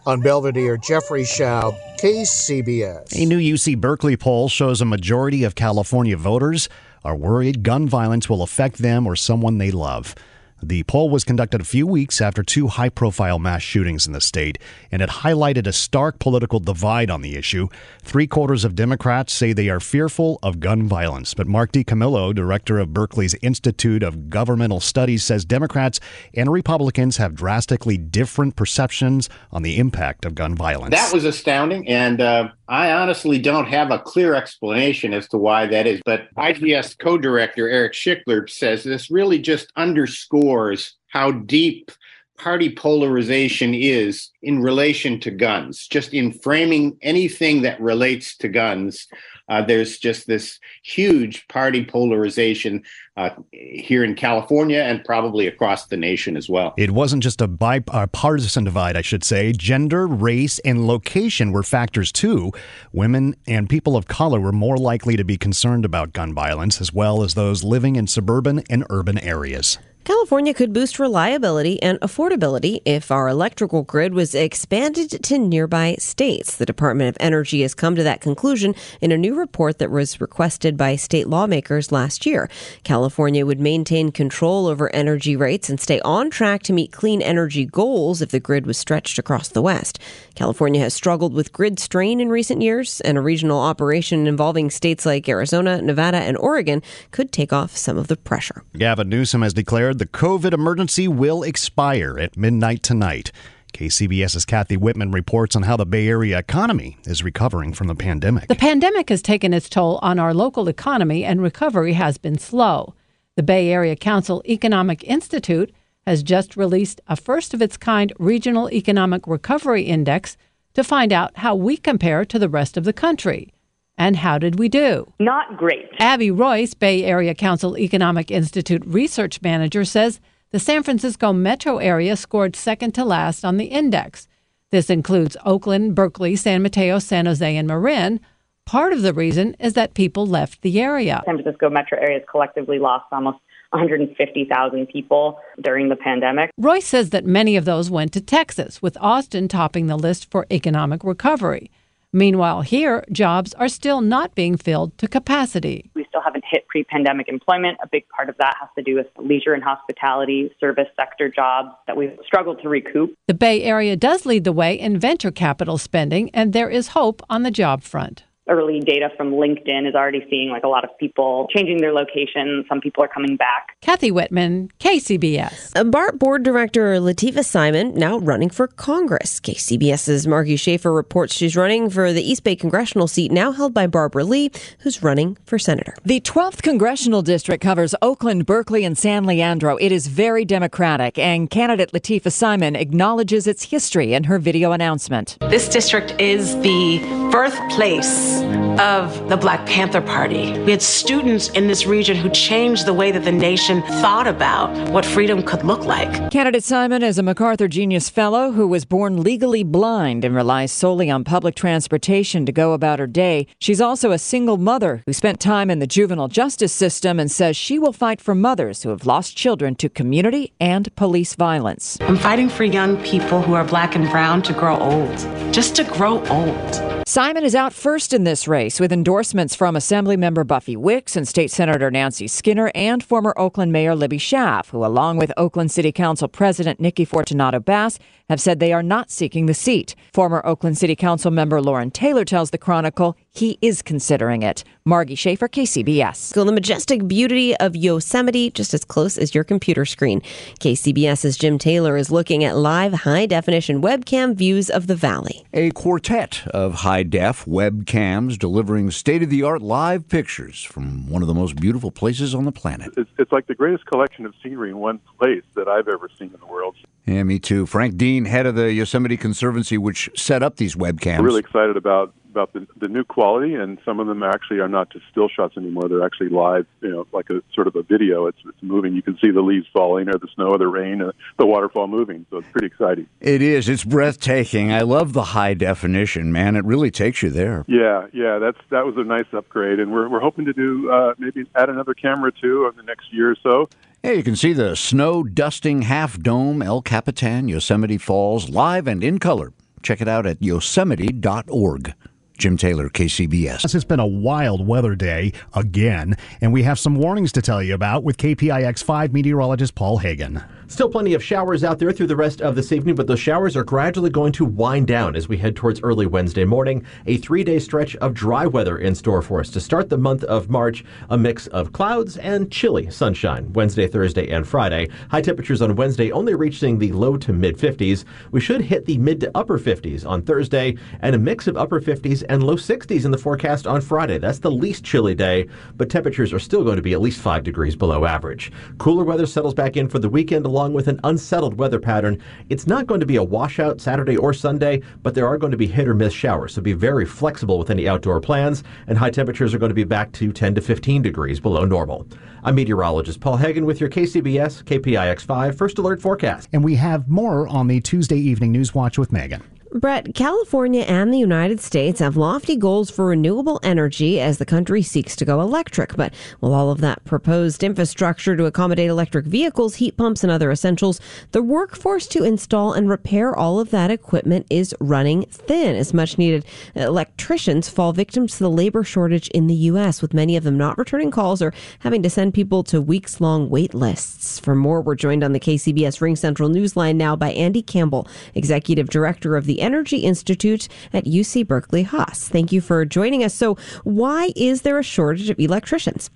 On 0.08 0.22
Belvedere, 0.22 0.78
Jeffrey 0.78 1.24
Schaub, 1.24 1.78
KCBS. 2.00 3.22
A 3.22 3.26
new 3.26 3.40
UC 3.40 3.78
Berkeley 3.82 4.16
poll 4.16 4.48
shows 4.48 4.80
a 4.80 4.86
majority 4.86 5.44
of 5.44 5.54
California 5.54 6.16
voters 6.16 6.70
are 7.04 7.14
worried 7.14 7.62
gun 7.62 7.90
violence 7.90 8.30
will 8.30 8.42
affect 8.42 8.78
them 8.78 9.06
or 9.06 9.18
someone 9.18 9.58
they 9.58 9.70
love. 9.70 10.16
The 10.62 10.84
poll 10.84 11.10
was 11.10 11.24
conducted 11.24 11.62
a 11.62 11.66
few 11.66 11.86
weeks 11.86 12.20
after 12.20 12.42
two 12.42 12.68
high 12.68 12.90
profile 12.90 13.38
mass 13.38 13.62
shootings 13.62 14.08
in 14.08 14.14
the 14.14 14.22
state, 14.22 14.58
and 14.92 15.02
it 15.02 15.10
highlighted 15.10 15.68
a 15.68 15.74
stark 15.74 16.18
political 16.20 16.60
divide 16.60 17.12
on 17.12 17.22
the 17.22 17.36
issue. 17.36 17.68
Three 18.02 18.26
quarters 18.26 18.66
of 18.66 18.76
Democrats 18.76 19.34
say 19.34 19.54
they 19.54 19.70
are 19.70 19.80
fearful 19.80 20.40
of 20.42 20.60
gun 20.60 20.88
violence, 20.88 21.34
but 21.34 21.48
Mark 21.48 21.72
DiCamillo, 21.72 22.34
director 22.34 22.80
of 22.80 22.94
Berkeley's 22.94 23.36
Institute 23.42 24.02
of 24.02 24.30
Governmental 24.30 24.80
Studies, 24.80 25.24
says 25.24 25.46
Democrats 25.46 26.00
and 26.34 26.52
Republicans 26.52 27.18
have 27.18 27.36
drastically 27.36 27.98
different 27.98 28.56
perceptions 28.56 29.30
on 29.52 29.62
the 29.62 29.78
impact 29.78 30.26
of 30.26 30.34
gun 30.34 30.56
violence. 30.56 30.96
That 30.96 31.14
was 31.14 31.24
astounding, 31.24 31.88
and 31.88 32.20
uh, 32.20 32.50
I 32.70 32.92
honestly 32.92 33.40
don't 33.40 33.68
have 33.68 33.92
a 33.92 34.00
clear 34.00 34.36
explanation 34.36 35.14
as 35.14 35.28
to 35.30 35.38
why 35.38 35.68
that 35.68 35.88
is. 35.88 36.02
But 36.06 36.34
IGS 36.36 36.98
co 36.98 37.18
director 37.18 37.70
Eric 37.70 37.94
Schickler 37.94 38.50
says 38.50 38.84
this 38.84 39.10
really 39.10 39.40
just 39.40 39.72
underscores 39.76 40.96
how 41.08 41.32
deep 41.32 41.92
party 42.38 42.74
polarization 42.74 43.74
is 43.74 44.30
in 44.44 44.62
relation 44.62 45.20
to 45.22 45.32
guns. 45.32 45.88
Just 45.88 46.14
in 46.14 46.32
framing 46.32 46.98
anything 47.02 47.64
that 47.64 47.82
relates 47.82 48.38
to 48.38 48.48
guns, 48.48 49.08
uh, 49.50 49.62
there's 49.62 49.98
just 49.98 50.28
this 50.28 50.60
huge 50.84 51.48
party 51.48 51.86
polarization 51.86 52.84
uh, 53.18 53.32
here 53.52 54.04
in 54.04 54.16
California 54.16 54.80
and 54.80 55.04
probably 55.04 55.48
across 55.48 55.88
the 55.88 55.98
nation 55.98 56.38
as 56.38 56.48
well. 56.48 56.74
It 56.78 56.92
wasn't 56.92 57.24
just 57.24 57.42
a 57.42 57.48
bipartisan 57.48 58.64
divide, 58.64 58.96
I 58.96 59.02
should 59.02 59.24
say. 59.24 59.52
Gender, 59.52 60.08
race, 60.08 60.60
and 60.60 60.88
location 60.88 61.52
were 61.52 61.64
factors 61.64 62.12
too. 62.12 62.52
Women 62.94 63.36
and 63.48 63.68
people 63.68 63.98
of 63.98 64.08
color 64.08 64.40
were 64.40 64.52
more 64.52 64.78
likely 64.78 65.18
to 65.18 65.26
be 65.26 65.38
concerned 65.38 65.84
about 65.84 66.14
gun 66.14 66.34
violence, 66.34 66.80
as 66.80 66.94
well 66.94 67.24
as 67.24 67.34
those 67.34 67.64
living 67.64 67.96
in 67.96 68.08
suburban 68.08 68.64
and 68.70 68.86
urban 68.90 69.18
areas. 69.18 69.80
California 70.08 70.54
could 70.54 70.72
boost 70.72 71.00
reliability 71.00 71.84
and 71.84 72.00
affordability 72.00 72.80
if 72.86 73.12
our 73.12 73.28
electrical 73.28 73.84
grid 73.84 74.14
was 74.14 74.34
expanded 74.34 75.22
to 75.22 75.38
nearby 75.38 75.98
states. 76.00 76.56
The 76.56 76.66
Department 76.66 77.10
of 77.10 77.18
Energy 77.20 77.62
has 77.64 77.74
come 77.74 77.94
to 77.98 78.04
that 78.04 78.22
conclusion 78.22 78.74
in 79.02 79.12
a 79.12 79.18
new 79.18 79.36
report 79.36 79.80
that 79.80 79.92
was 79.92 80.22
requested 80.22 80.78
by 80.78 80.96
state 80.96 81.28
lawmakers 81.28 81.92
last 81.92 82.26
year. 82.26 82.50
California 82.86 83.07
would 83.46 83.60
maintain 83.60 84.12
control 84.12 84.68
over 84.68 84.94
energy 84.94 85.36
rates 85.36 85.70
and 85.70 85.80
stay 85.80 86.00
on 86.02 86.30
track 86.30 86.64
to 86.64 86.74
meet 86.74 86.92
clean 86.92 87.22
energy 87.22 87.66
goals 87.66 88.22
if 88.22 88.30
the 88.30 88.40
grid 88.40 88.66
was 88.66 88.78
stretched 88.78 89.18
across 89.18 89.50
the 89.50 89.62
West. 89.62 90.00
California 90.36 90.82
has 90.82 90.94
struggled 90.94 91.34
with 91.34 91.54
grid 91.54 91.80
strain 91.80 92.20
in 92.20 92.30
recent 92.30 92.62
years, 92.62 93.02
and 93.02 93.18
a 93.18 93.22
regional 93.22 93.60
operation 93.60 94.28
involving 94.28 94.70
states 94.70 95.06
like 95.06 95.28
Arizona, 95.30 95.82
Nevada, 95.82 96.18
and 96.18 96.38
Oregon 96.38 96.82
could 97.12 97.32
take 97.32 97.54
off 97.54 97.76
some 97.76 97.98
of 97.98 98.08
the 98.08 98.18
pressure. 98.18 98.64
Gavin 98.78 99.10
Newsom 99.10 99.42
has 99.42 99.54
declared 99.54 100.00
the 100.00 100.06
COVID 100.06 100.54
emergency 100.54 101.08
will 101.08 101.44
expire 101.44 102.18
at 102.20 102.38
midnight 102.38 102.84
tonight. 102.84 103.32
KCBS's 103.78 104.44
Kathy 104.44 104.76
Whitman 104.76 105.12
reports 105.12 105.56
on 105.56 105.62
how 105.62 105.78
the 105.78 105.86
Bay 105.86 106.08
Area 106.08 106.40
economy 106.40 106.98
is 107.06 107.24
recovering 107.24 107.74
from 107.74 107.86
the 107.86 107.94
pandemic. 107.94 108.48
The 108.48 108.56
pandemic 108.56 109.10
has 109.10 109.22
taken 109.22 109.54
its 109.54 109.70
toll 109.70 110.00
on 110.02 110.18
our 110.18 110.34
local 110.34 110.68
economy, 110.68 111.24
and 111.24 111.44
recovery 111.44 111.94
has 111.94 112.18
been 112.18 112.40
slow. 112.40 112.96
The 113.36 113.44
Bay 113.44 113.70
Area 113.70 113.96
Council 113.96 114.42
Economic 114.48 115.04
Institute 115.04 115.72
has 116.08 116.24
just 116.24 116.58
released 116.58 117.02
a 117.08 117.16
first 117.16 117.54
of 117.54 117.62
its 117.62 117.78
kind 117.78 118.12
regional 118.18 118.68
economic 118.72 119.28
recovery 119.28 119.84
index 119.84 120.38
to 120.74 120.84
find 120.84 121.14
out 121.14 121.38
how 121.38 121.54
we 121.54 121.78
compare 121.78 122.26
to 122.26 122.40
the 122.40 122.50
rest 122.50 122.78
of 122.78 122.84
the 122.84 122.94
country. 122.94 123.54
And 123.96 124.16
how 124.16 124.40
did 124.40 124.58
we 124.58 124.70
do? 124.70 125.14
Not 125.20 125.56
great. 125.56 125.86
Abby 126.00 126.32
Royce, 126.32 126.74
Bay 126.74 127.04
Area 127.04 127.36
Council 127.36 127.78
Economic 127.78 128.32
Institute 128.32 128.82
research 128.88 129.40
manager, 129.44 129.86
says 129.86 130.20
the 130.52 130.60
San 130.60 130.84
Francisco 130.84 131.34
metro 131.34 131.78
area 131.78 132.16
scored 132.16 132.56
second 132.56 132.94
to 132.94 133.04
last 133.04 133.44
on 133.44 133.58
the 133.58 133.66
index. 133.66 134.28
This 134.72 134.90
includes 134.90 135.36
Oakland, 135.46 135.96
Berkeley, 135.96 136.36
San 136.36 136.62
Mateo, 136.62 137.00
San 137.00 137.26
Jose, 137.26 137.56
and 137.56 137.68
Marin. 137.68 138.20
Part 138.66 138.94
of 138.94 139.02
the 139.02 139.14
reason 139.14 139.56
is 139.60 139.74
that 139.74 139.94
people 139.94 140.26
left 140.26 140.62
the 140.62 140.82
area. 140.82 141.22
San 141.26 141.42
Francisco 141.42 141.70
metro 141.70 141.98
areas 141.98 142.24
collectively 142.30 142.80
lost 142.80 143.06
almost 143.12 143.38
150,000 143.72 144.88
people 144.88 145.40
during 145.62 145.90
the 145.90 145.96
pandemic. 145.96 146.52
Royce 146.58 146.88
says 146.88 147.10
that 147.10 147.26
many 147.26 147.56
of 147.58 147.66
those 147.66 147.90
went 147.90 148.14
to 148.14 148.22
Texas, 148.22 148.82
with 148.82 148.98
Austin 149.02 149.48
topping 149.48 149.88
the 149.88 149.98
list 149.98 150.32
for 150.32 150.46
economic 150.52 151.04
recovery. 151.04 151.70
Meanwhile, 152.14 152.62
here, 152.62 153.04
jobs 153.12 153.54
are 153.56 153.68
still 153.68 154.02
not 154.02 154.34
being 154.36 154.58
filled 154.58 154.98
to 155.00 155.08
capacity. 155.08 155.92
We 155.94 156.06
still 156.08 156.22
haven't 156.22 156.46
hit 156.50 156.68
pre 156.68 156.84
pandemic 156.84 157.28
employment. 157.28 157.78
A 157.84 157.88
big 157.88 158.08
part 158.10 158.30
of 158.30 158.38
that 158.38 158.56
has 158.60 158.70
to 158.78 158.84
do 158.84 158.96
with 158.96 159.08
leisure 159.18 159.54
and 159.54 159.64
hospitality, 159.64 160.52
service 160.60 160.88
sector 160.96 161.30
jobs 161.30 161.70
that 161.86 161.98
we've 161.98 162.18
struggled 162.26 162.62
to 162.62 162.70
recoup. 162.70 163.14
The 163.28 163.34
Bay 163.34 163.64
Area 163.64 163.96
does 163.96 164.26
lead 164.26 164.44
the 164.44 164.52
way 164.52 164.80
in 164.80 164.98
venture 164.98 165.32
capital 165.32 165.78
spending, 165.78 166.30
and 166.34 166.54
there 166.54 166.70
is 166.70 166.90
hope 166.90 167.22
on 167.30 167.44
the 167.44 167.52
job 167.52 167.84
front 167.84 168.24
early 168.50 168.80
data 168.80 169.10
from 169.16 169.32
LinkedIn 169.32 169.88
is 169.88 169.96
already 169.96 170.26
seeing 170.30 170.50
like 170.50 170.64
a 170.64 170.68
lot 170.68 170.84
of 170.84 170.90
people 170.98 171.48
changing 171.54 171.78
their 171.78 171.94
location. 171.94 172.66
Some 172.70 172.82
people 172.82 173.04
are 173.04 173.08
coming 173.08 173.36
back. 173.36 173.78
Kathy 173.82 174.12
Whitman, 174.12 174.70
KCBS. 174.80 175.76
Uh, 175.76 175.84
BART 175.84 176.20
board 176.20 176.44
director 176.44 176.96
Lateefah 177.00 177.46
Simon 177.46 177.94
now 177.96 178.18
running 178.20 178.50
for 178.50 178.68
Congress. 178.68 179.40
KCBS's 179.40 180.28
Margie 180.28 180.56
Schaefer 180.56 180.92
reports 180.92 181.34
she's 181.34 181.56
running 181.56 181.90
for 181.90 182.14
the 182.14 182.22
East 182.22 182.44
Bay 182.44 182.56
congressional 182.56 183.08
seat 183.08 183.32
now 183.32 183.52
held 183.52 183.74
by 183.74 183.88
Barbara 183.88 184.24
Lee, 184.24 184.52
who's 184.80 185.04
running 185.04 185.38
for 185.46 185.60
senator. 185.60 185.96
The 186.04 186.22
12th 186.22 186.62
congressional 186.62 187.22
district 187.22 187.64
covers 187.64 187.94
Oakland, 188.02 188.46
Berkeley, 188.46 188.84
and 188.84 188.98
San 188.98 189.26
Leandro. 189.26 189.78
It 189.78 189.92
is 189.92 190.08
very 190.08 190.46
democratic, 190.46 191.18
and 191.18 191.50
candidate 191.50 191.92
Lateefah 191.92 192.32
Simon 192.32 192.76
acknowledges 192.76 193.48
its 193.48 193.64
history 193.64 194.14
in 194.14 194.26
her 194.26 194.40
video 194.40 194.72
announcement. 194.72 195.38
This 195.42 195.68
district 195.68 196.20
is 196.20 196.56
the 196.62 197.00
birthplace 197.32 198.37
of 198.80 199.30
the 199.30 199.38
Black 199.38 199.66
Panther 199.66 200.02
Party. 200.02 200.58
We 200.60 200.72
had 200.72 200.82
students 200.82 201.50
in 201.50 201.68
this 201.68 201.86
region 201.86 202.16
who 202.16 202.30
changed 202.30 202.86
the 202.86 202.94
way 202.94 203.12
that 203.12 203.24
the 203.24 203.32
nation 203.32 203.82
thought 204.02 204.28
about 204.28 204.90
what 204.90 205.06
freedom 205.06 205.42
could 205.44 205.64
look 205.64 205.86
like. 205.86 206.32
Candidate 206.32 206.64
Simon 206.64 207.04
is 207.04 207.18
a 207.18 207.24
MacArthur 207.24 207.68
Genius 207.68 208.10
Fellow 208.10 208.52
who 208.52 208.68
was 208.68 208.86
born 208.86 209.24
legally 209.24 209.64
blind 209.64 210.24
and 210.24 210.36
relies 210.36 210.72
solely 210.72 211.10
on 211.10 211.24
public 211.24 211.56
transportation 211.56 212.46
to 212.46 212.52
go 212.52 212.74
about 212.74 213.00
her 213.00 213.08
day. 213.08 213.48
She's 213.60 213.82
also 213.82 214.12
a 214.12 214.20
single 214.20 214.58
mother 214.58 215.04
who 215.06 215.14
spent 215.14 215.40
time 215.40 215.70
in 215.70 215.80
the 215.80 215.88
juvenile 215.88 216.28
justice 216.28 216.74
system 216.74 217.20
and 217.20 217.32
says 217.32 217.58
she 217.58 217.80
will 217.80 217.94
fight 217.94 218.22
for 218.22 218.36
mothers 218.36 218.84
who 218.84 218.90
have 218.90 219.06
lost 219.06 219.36
children 219.36 219.76
to 219.76 219.90
community 219.90 220.54
and 220.60 220.96
police 220.96 221.36
violence. 221.36 221.98
I'm 222.02 222.18
fighting 222.18 222.50
for 222.50 222.64
young 222.64 223.02
people 223.04 223.42
who 223.42 223.54
are 223.54 223.64
black 223.64 223.96
and 223.96 224.10
brown 224.10 224.42
to 224.44 224.54
grow 224.54 224.78
old, 224.78 225.18
just 225.54 225.76
to 225.76 225.84
grow 225.84 226.26
old. 226.28 226.97
Simon 227.10 227.46
is 227.46 227.56
out 227.56 227.72
first 227.72 228.12
in 228.12 228.26
this 228.26 228.50
race 228.50 228.82
with 228.82 228.92
endorsements 228.92 229.56
from 229.56 229.76
Assemblymember 229.76 230.46
Buffy 230.46 230.76
Wicks 230.76 231.16
and 231.16 231.26
State 231.26 231.50
Senator 231.50 231.90
Nancy 231.90 232.28
Skinner 232.28 232.70
and 232.76 233.02
former 233.02 233.34
Oakland 233.38 233.72
Mayor 233.72 233.96
Libby 233.96 234.18
Schaaf, 234.18 234.72
who, 234.72 234.84
along 234.84 235.16
with 235.16 235.32
Oakland 235.38 235.72
City 235.72 235.94
Council 235.94 236.28
President 236.28 236.82
Nikki 236.82 237.06
Fortunato 237.06 237.62
Bass, 237.62 237.98
have 238.30 238.42
said 238.42 238.60
they 238.60 238.74
are 238.74 238.84
not 238.84 239.10
seeking 239.10 239.46
the 239.46 239.54
seat. 239.54 239.96
Former 240.14 240.46
Oakland 240.46 240.78
City 240.78 240.98
Council 240.98 241.32
member 241.32 241.62
Loren 241.62 241.92
Taylor 241.92 242.26
tells 242.26 242.50
the 242.52 242.58
Chronicle 242.58 243.16
he 243.38 243.60
is 243.62 243.82
considering 243.82 244.42
it. 244.42 244.64
Margie 244.84 245.16
Schaefer, 245.16 245.48
KCBS. 245.48 246.34
Go 246.34 246.44
the 246.44 246.52
majestic 246.52 247.08
beauty 247.08 247.56
of 247.58 247.76
Yosemite, 247.76 248.50
just 248.52 248.74
as 248.74 248.84
close 248.84 249.18
as 249.18 249.36
your 249.36 249.44
computer 249.44 249.86
screen. 249.86 250.22
KCBS's 250.60 251.38
Jim 251.38 251.58
Taylor 251.58 251.98
is 251.98 252.10
looking 252.10 252.44
at 252.44 252.56
live 252.58 252.94
high 252.94 253.26
definition 253.26 253.82
webcam 253.82 254.34
views 254.34 254.70
of 254.70 254.88
the 254.88 254.96
valley. 254.96 255.46
A 255.54 255.72
quartet 255.72 256.48
of 256.48 256.76
high 256.76 257.04
def 257.04 257.46
webcams 257.46 258.40
delivering 258.40 258.90
state 258.92 259.22
of 259.22 259.30
the 259.30 259.44
art 259.44 259.62
live 259.62 260.08
pictures 260.08 260.64
from 260.64 261.10
one 261.10 261.22
of 261.22 261.28
the 261.28 261.34
most 261.34 261.58
beautiful 261.58 261.92
places 261.92 262.34
on 262.34 262.46
the 262.46 262.52
planet. 262.52 262.94
It's, 262.98 263.10
it's 263.20 263.32
like 263.32 263.48
the 263.48 263.56
greatest 263.56 263.86
collection 263.86 264.26
of 264.26 264.34
scenery 264.42 264.70
in 264.70 264.78
one 264.78 265.00
place 265.20 265.44
that 265.56 265.68
I've 265.68 265.88
ever 265.88 266.10
seen 266.18 266.34
in 266.34 266.40
the 266.40 266.48
world. 266.48 266.76
Yeah, 267.06 267.24
me 267.24 267.40
too. 267.40 267.66
Frank 267.66 267.98
Dean, 267.98 268.26
head 268.26 268.46
of 268.46 268.56
the 268.56 268.72
Yosemite 268.74 269.16
Conservancy, 269.16 269.78
which 269.78 270.10
set 270.16 270.44
up 270.44 270.58
these 270.58 270.76
webcams. 270.76 271.20
We're 271.20 271.26
really 271.26 271.40
excited 271.40 271.78
about 271.78 272.14
about 272.38 272.54
the, 272.54 272.68
the 272.80 272.88
new 272.88 273.04
quality, 273.04 273.56
and 273.56 273.80
some 273.84 274.00
of 274.00 274.08
them 274.08 274.22
actually 274.22 274.60
are 274.60 274.68
not 274.68 274.92
just 274.92 275.06
still 275.10 275.28
shots 275.28 275.58
anymore. 275.58 275.90
They're 275.90 276.06
actually 276.06 276.30
live, 276.30 276.68
you 276.82 276.90
know, 276.90 277.08
like 277.12 277.30
a 277.30 277.42
sort 277.54 277.68
of 277.68 277.76
a 277.76 277.82
video. 277.82 278.28
It's, 278.28 278.38
it's 278.48 278.62
moving. 278.62 278.94
You 278.94 279.02
can 279.02 279.18
see 279.18 279.32
the 279.32 279.42
leaves 279.42 279.66
falling, 279.74 280.08
or 280.08 280.18
the 280.18 280.28
snow, 280.36 280.50
or 280.50 280.58
the 280.58 280.68
rain, 280.68 281.02
or 281.02 281.14
the 281.38 281.46
waterfall 281.46 281.88
moving. 281.88 282.26
So 282.30 282.38
it's 282.38 282.48
pretty 282.52 282.68
exciting. 282.68 283.08
It 283.20 283.42
is. 283.42 283.68
It's 283.68 283.84
breathtaking. 283.84 284.72
I 284.72 284.82
love 284.82 285.14
the 285.14 285.24
high 285.24 285.56
definition, 285.56 286.32
man. 286.32 286.56
It 286.56 286.66
really 286.66 286.92
takes 286.92 287.24
you 287.24 287.30
there. 287.30 287.66
Yeah, 287.68 288.08
yeah. 288.14 288.38
That's 288.38 288.60
that 288.70 288.86
was 288.86 288.96
a 288.98 289.04
nice 289.04 289.34
upgrade, 289.34 289.80
and 289.80 289.92
we're 289.92 290.08
we're 290.08 290.20
hoping 290.20 290.46
to 290.46 290.54
do 290.54 290.92
uh, 290.92 291.16
maybe 291.18 291.46
add 291.56 291.70
another 291.70 291.96
camera 291.96 292.32
too 292.32 292.68
in 292.70 292.76
the 292.78 292.84
next 292.84 293.12
year 293.12 293.32
or 293.32 293.38
so. 293.42 293.70
Yeah, 294.04 294.12
you 294.12 294.24
can 294.24 294.36
see 294.36 294.54
the 294.54 294.76
snow 294.76 295.24
dusting 295.24 295.82
half 295.82 296.20
dome 296.20 296.62
El 296.62 296.82
Capitan 296.82 297.48
Yosemite 297.48 297.98
Falls 297.98 298.48
live 298.48 298.88
and 298.88 299.04
in 299.04 299.18
color. 299.18 299.54
Check 299.82 300.02
it 300.02 300.08
out 300.08 300.26
at 300.26 300.42
yosemite.org. 300.42 301.94
Jim 302.38 302.56
Taylor, 302.56 302.90
KCBS. 302.90 303.74
It's 303.74 303.84
been 303.84 304.00
a 304.00 304.08
wild 304.08 304.66
weather 304.66 304.96
day 304.96 305.34
again, 305.54 306.16
and 306.40 306.54
we 306.54 306.64
have 306.64 306.78
some 306.78 306.96
warnings 306.96 307.32
to 307.34 307.42
tell 307.42 307.62
you 307.64 307.74
about 307.74 308.04
with 308.04 308.18
KPIX 308.18 308.84
5 308.84 309.14
meteorologist 309.14 309.76
Paul 309.76 310.00
Heggen. 310.00 310.44
Still 310.70 310.90
plenty 310.90 311.14
of 311.14 311.24
showers 311.24 311.64
out 311.64 311.80
there 311.80 311.94
through 311.94 312.08
the 312.08 312.16
rest 312.18 312.42
of 312.42 312.54
this 312.54 312.74
evening, 312.74 312.96
but 312.96 313.08
those 313.08 313.22
showers 313.22 313.56
are 313.56 313.64
gradually 313.64 314.10
going 314.10 314.34
to 314.34 314.44
wind 314.44 314.86
down 314.86 315.16
as 315.16 315.30
we 315.30 315.38
head 315.38 315.56
towards 315.56 315.80
early 315.82 316.06
Wednesday 316.06 316.44
morning. 316.44 316.84
A 317.06 317.16
three 317.16 317.42
day 317.46 317.58
stretch 317.58 317.96
of 317.96 318.14
dry 318.14 318.46
weather 318.46 318.78
in 318.78 318.94
store 318.94 319.22
for 319.22 319.40
us 319.40 319.50
to 319.52 319.62
start 319.62 319.88
the 319.88 319.98
month 319.98 320.26
of 320.26 320.50
March. 320.50 320.84
A 321.10 321.18
mix 321.18 321.48
of 321.48 321.72
clouds 321.72 322.18
and 322.18 322.52
chilly 322.52 322.92
sunshine 322.92 323.54
Wednesday, 323.54 323.88
Thursday, 323.88 324.30
and 324.30 324.46
Friday. 324.46 324.90
High 325.10 325.22
temperatures 325.22 325.62
on 325.62 325.78
Wednesday 325.78 326.12
only 326.12 326.36
reaching 326.36 326.78
the 326.78 326.92
low 326.92 327.16
to 327.16 327.32
mid 327.32 327.58
50s. 327.58 328.04
We 328.32 328.42
should 328.42 328.60
hit 328.60 328.86
the 328.86 328.98
mid 328.98 329.22
to 329.22 329.32
upper 329.36 329.58
50s 329.58 330.06
on 330.06 330.22
Thursday, 330.22 330.76
and 331.00 331.16
a 331.16 331.20
mix 331.20 331.48
of 331.48 331.56
upper 331.56 331.80
50s 331.80 332.26
and 332.28 332.44
low 332.44 332.58
60s 332.58 333.06
in 333.06 333.12
the 333.12 333.18
forecast 333.18 333.68
on 333.68 333.80
Friday. 333.80 334.18
That's 334.18 334.40
the 334.40 334.52
least 334.52 334.84
chilly 334.84 335.16
day, 335.16 335.48
but 335.78 335.90
temperatures 335.90 336.34
are 336.34 336.40
still 336.40 336.66
going 336.66 336.76
to 336.76 336.82
be 336.82 336.92
at 336.92 337.02
least 337.02 337.22
5 337.22 337.44
degrees 337.44 337.78
below 337.78 338.04
average. 338.04 338.52
Cooler 338.80 339.06
weather 339.06 339.26
settles 339.26 339.54
back 339.54 339.78
in 339.78 339.88
for 339.88 340.00
the 340.00 340.10
weekend 340.10 340.46
along 340.58 340.74
with 340.74 340.88
an 340.88 341.00
unsettled 341.04 341.56
weather 341.60 341.80
pattern. 341.80 342.20
It's 342.50 342.66
not 342.66 342.88
going 342.88 343.00
to 343.00 343.06
be 343.06 343.18
a 343.18 343.24
washout 343.24 343.80
Saturday 343.80 344.18
or 344.18 344.34
Sunday, 344.34 344.82
but 345.04 345.14
there 345.14 345.28
are 345.28 345.38
going 345.38 345.52
to 345.52 345.58
be 345.58 345.68
hit 345.68 345.88
or 345.88 345.94
miss 345.94 346.14
showers, 346.14 346.56
so 346.56 346.64
be 346.64 346.74
very 346.74 347.06
flexible 347.06 347.60
with 347.60 347.70
any 347.70 347.88
outdoor 347.88 348.20
plans, 348.20 348.64
and 348.88 348.98
high 348.98 349.12
temperatures 349.12 349.54
are 349.54 349.60
going 349.60 349.70
to 349.70 349.76
be 349.76 349.84
back 349.84 350.12
to 350.14 350.34
10 350.34 350.56
to 350.56 350.62
15 350.62 351.04
degrees 351.04 351.40
below 351.40 351.64
normal. 351.64 352.08
I'm 352.44 352.56
meteorologist 352.56 353.20
Paul 353.20 353.38
Heggen 353.38 353.66
with 353.66 353.80
your 353.80 353.92
KCBS 353.92 354.64
KPIX 354.64 355.22
5 355.22 355.56
First 355.56 355.78
Alert 355.78 356.02
forecast. 356.02 356.50
And 356.52 356.64
we 356.64 356.74
have 356.74 357.08
more 357.08 357.48
on 357.48 357.68
the 357.68 357.80
Tuesday 357.80 358.18
evening 358.18 358.52
News 358.52 358.74
Watch 358.74 358.98
with 358.98 359.12
Megan. 359.12 359.44
Brett, 359.80 360.16
California 360.16 360.82
and 360.82 361.14
the 361.14 361.20
United 361.20 361.60
States 361.60 362.00
have 362.00 362.18
lofty 362.18 362.56
goals 362.56 362.90
for 362.90 363.08
renewable 363.08 363.60
energy 363.62 364.20
as 364.20 364.40
the 364.40 364.46
country 364.46 364.82
seeks 364.82 365.16
to 365.18 365.26
go 365.26 365.40
electric. 365.40 365.96
But 365.96 366.14
with 366.42 366.52
all 366.52 366.72
of 366.72 366.82
that 366.82 367.06
proposed 367.06 367.64
infrastructure 367.64 368.36
to 368.36 368.46
accommodate 368.46 368.90
electric 368.90 369.26
vehicles, 369.26 369.76
heat 369.76 369.96
pumps, 369.96 370.24
and 370.24 370.32
other 370.32 370.50
essentials, 370.50 371.00
the 371.32 371.44
workforce 371.44 372.08
to 372.08 372.24
install 372.24 372.74
and 372.74 372.90
repair 372.90 373.36
all 373.36 373.60
of 373.60 373.70
that 373.70 373.92
equipment 373.92 374.48
is 374.50 374.74
running 374.80 375.26
thin 375.26 375.76
as 375.76 375.94
much 375.94 376.18
needed 376.18 376.44
electricians 376.74 377.70
fall 377.70 377.94
victim 377.94 378.26
to 378.26 378.40
the 378.40 378.50
labor 378.50 378.84
shortage 378.84 379.28
in 379.30 379.46
the 379.46 379.54
U.S., 379.54 380.02
with 380.02 380.14
many 380.14 380.36
of 380.36 380.44
them 380.44 380.58
not 380.58 380.78
returning 380.78 381.12
calls 381.12 381.42
or 381.42 381.54
having 381.80 382.02
to 382.02 382.10
send 382.10 382.34
people 382.34 382.64
to 382.64 382.82
weeks 382.82 383.22
long 383.22 383.50
wait 383.50 383.76
lists. 383.76 384.40
For 384.40 384.56
more, 384.56 384.82
we're 384.82 384.96
joined 384.96 385.24
on 385.24 385.34
the 385.34 385.40
KCBS 385.40 386.00
RingCentral 386.00 386.52
Newsline 386.52 386.96
now 386.96 387.16
by 387.16 387.32
Andy 387.34 387.62
Campbell, 387.62 388.08
Executive 388.34 388.90
Director 388.90 389.36
of 389.36 389.46
the 389.46 389.67
Energy 389.68 389.98
Institute 389.98 390.70
at 390.94 391.04
UC 391.04 391.46
Berkeley 391.46 391.84
Haas. 391.84 392.30
Thank 392.30 392.54
you 392.54 392.62
for 392.62 392.86
joining 392.86 393.22
us. 393.22 393.34
So, 393.34 393.58
why 393.84 394.32
is 394.38 394.62
there 394.62 394.80
a 394.80 394.84
shortage 394.84 395.30
of 395.30 395.38
electricians? 395.38 396.10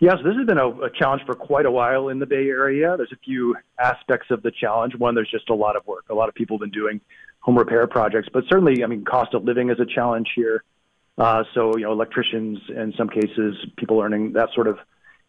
Yes, 0.00 0.16
this 0.24 0.34
has 0.34 0.46
been 0.46 0.56
a, 0.56 0.68
a, 0.68 0.90
challenge 0.98 1.22
for 1.26 1.34
quite 1.34 1.66
a 1.66 1.70
while 1.70 2.08
in 2.08 2.18
the 2.18 2.26
Bay 2.26 2.48
Area. 2.48 2.94
There's 2.96 3.12
a 3.12 3.22
few 3.22 3.54
aspects 3.78 4.28
of 4.30 4.42
the 4.42 4.50
challenge. 4.50 4.94
One, 4.96 5.14
there's 5.14 5.30
just 5.30 5.50
a 5.50 5.54
lot 5.54 5.76
of 5.76 5.86
work. 5.86 6.06
A 6.08 6.14
lot 6.14 6.30
of 6.30 6.34
people 6.34 6.56
have 6.56 6.62
been 6.62 6.70
doing 6.70 7.02
home 7.40 7.58
repair 7.58 7.86
projects, 7.86 8.28
but 8.32 8.44
certainly, 8.48 8.82
I 8.82 8.86
mean, 8.86 9.04
cost 9.04 9.34
of 9.34 9.44
living 9.44 9.68
is 9.68 9.78
a 9.78 9.86
challenge 9.86 10.28
here. 10.34 10.64
Uh, 11.18 11.44
so, 11.52 11.76
you 11.76 11.84
know, 11.84 11.92
electricians, 11.92 12.58
in 12.70 12.94
some 12.96 13.08
cases, 13.10 13.56
people 13.76 14.00
earning 14.00 14.32
that 14.32 14.48
sort 14.54 14.68
of 14.68 14.78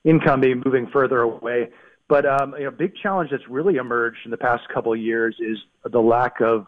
income 0.05 0.39
be 0.39 0.53
moving 0.55 0.87
further 0.87 1.21
away. 1.21 1.69
But 2.07 2.25
um, 2.25 2.53
you 2.57 2.63
know, 2.63 2.69
a 2.69 2.71
big 2.71 2.95
challenge 3.01 3.31
that's 3.31 3.47
really 3.49 3.75
emerged 3.75 4.19
in 4.25 4.31
the 4.31 4.37
past 4.37 4.63
couple 4.73 4.93
of 4.93 4.99
years 4.99 5.35
is 5.39 5.57
the 5.83 5.99
lack 5.99 6.39
of 6.41 6.67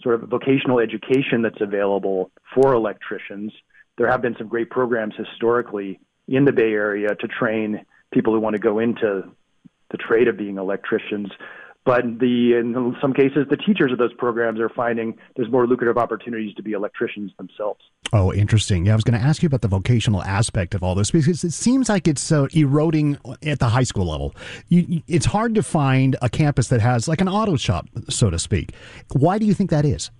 sort 0.00 0.14
of 0.14 0.28
vocational 0.28 0.78
education 0.78 1.42
that's 1.42 1.60
available 1.60 2.30
for 2.54 2.74
electricians. 2.74 3.52
There 3.98 4.08
have 4.08 4.22
been 4.22 4.36
some 4.38 4.48
great 4.48 4.70
programs 4.70 5.14
historically 5.16 5.98
in 6.28 6.44
the 6.44 6.52
Bay 6.52 6.72
Area 6.72 7.14
to 7.14 7.28
train 7.28 7.84
people 8.12 8.32
who 8.32 8.40
want 8.40 8.54
to 8.54 8.62
go 8.62 8.78
into 8.78 9.24
the 9.90 9.96
trade 9.96 10.28
of 10.28 10.36
being 10.36 10.58
electricians. 10.58 11.28
But 11.86 12.18
the 12.18 12.54
in 12.58 12.96
some 13.00 13.12
cases, 13.12 13.46
the 13.48 13.56
teachers 13.56 13.92
of 13.92 13.98
those 13.98 14.12
programs 14.14 14.58
are 14.58 14.68
finding 14.68 15.16
there's 15.36 15.48
more 15.48 15.68
lucrative 15.68 15.96
opportunities 15.96 16.52
to 16.56 16.62
be 16.62 16.72
electricians 16.72 17.30
themselves. 17.38 17.80
Oh, 18.12 18.32
interesting. 18.32 18.86
Yeah, 18.86 18.92
I 18.92 18.94
was 18.96 19.04
going 19.04 19.18
to 19.18 19.24
ask 19.24 19.40
you 19.40 19.46
about 19.46 19.62
the 19.62 19.68
vocational 19.68 20.20
aspect 20.24 20.74
of 20.74 20.82
all 20.82 20.96
this 20.96 21.12
because 21.12 21.44
it 21.44 21.52
seems 21.52 21.88
like 21.88 22.08
it's 22.08 22.32
uh, 22.32 22.48
eroding 22.52 23.18
at 23.44 23.60
the 23.60 23.68
high 23.68 23.84
school 23.84 24.06
level. 24.06 24.34
You, 24.68 25.00
it's 25.06 25.26
hard 25.26 25.54
to 25.54 25.62
find 25.62 26.16
a 26.22 26.28
campus 26.28 26.66
that 26.68 26.80
has 26.80 27.06
like 27.06 27.20
an 27.20 27.28
auto 27.28 27.56
shop, 27.56 27.86
so 28.08 28.30
to 28.30 28.38
speak. 28.40 28.72
Why 29.12 29.38
do 29.38 29.46
you 29.46 29.54
think 29.54 29.70
that 29.70 29.84
is? 29.84 30.10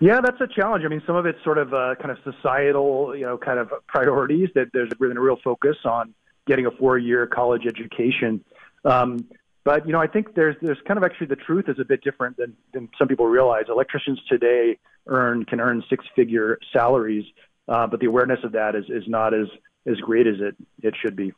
Yeah, 0.00 0.20
that's 0.20 0.40
a 0.40 0.48
challenge. 0.48 0.84
I 0.84 0.88
mean, 0.88 1.02
some 1.06 1.14
of 1.14 1.24
it's 1.24 1.42
sort 1.44 1.58
of 1.58 1.72
uh, 1.72 1.94
kind 2.02 2.10
of 2.10 2.18
societal, 2.24 3.14
you 3.16 3.24
know, 3.24 3.38
kind 3.38 3.60
of 3.60 3.70
priorities 3.86 4.48
that 4.56 4.70
there's 4.72 4.90
been 4.98 5.16
a 5.16 5.20
real 5.20 5.38
focus 5.44 5.76
on 5.84 6.14
getting 6.48 6.66
a 6.66 6.72
four-year 6.72 7.28
college 7.28 7.62
education. 7.64 8.44
Um, 8.84 9.28
but 9.68 9.86
you 9.86 9.92
know, 9.92 10.00
I 10.00 10.06
think 10.06 10.34
there's 10.34 10.56
there's 10.62 10.78
kind 10.86 10.96
of 10.96 11.04
actually 11.04 11.26
the 11.26 11.36
truth 11.36 11.66
is 11.68 11.78
a 11.78 11.84
bit 11.84 12.02
different 12.02 12.38
than 12.38 12.56
than 12.72 12.88
some 12.98 13.06
people 13.06 13.26
realize. 13.26 13.64
Electricians 13.68 14.18
today 14.26 14.78
earn 15.08 15.44
can 15.44 15.60
earn 15.60 15.84
six 15.90 16.06
figure 16.16 16.58
salaries, 16.72 17.26
uh, 17.68 17.86
but 17.86 18.00
the 18.00 18.06
awareness 18.06 18.38
of 18.44 18.52
that 18.52 18.74
is 18.74 18.86
is 18.88 19.04
not 19.06 19.34
as 19.34 19.46
as 19.86 19.96
great 19.96 20.26
as 20.26 20.36
it 20.40 20.56
it 20.82 20.94
should 21.02 21.14
be. 21.14 21.34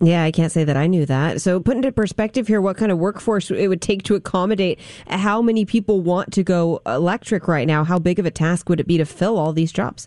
Yeah, 0.00 0.22
I 0.22 0.30
can't 0.30 0.52
say 0.52 0.62
that 0.62 0.76
I 0.76 0.86
knew 0.86 1.06
that. 1.06 1.40
So, 1.40 1.58
put 1.58 1.74
into 1.74 1.90
perspective 1.90 2.46
here, 2.46 2.60
what 2.60 2.76
kind 2.76 2.92
of 2.92 2.98
workforce 2.98 3.50
it 3.50 3.66
would 3.66 3.82
take 3.82 4.04
to 4.04 4.14
accommodate 4.14 4.78
how 5.08 5.42
many 5.42 5.64
people 5.64 6.00
want 6.00 6.32
to 6.34 6.44
go 6.44 6.80
electric 6.86 7.48
right 7.48 7.66
now? 7.66 7.82
How 7.82 7.98
big 7.98 8.20
of 8.20 8.26
a 8.26 8.30
task 8.30 8.68
would 8.68 8.78
it 8.78 8.86
be 8.86 8.96
to 8.98 9.04
fill 9.04 9.36
all 9.36 9.52
these 9.52 9.72
jobs? 9.72 10.06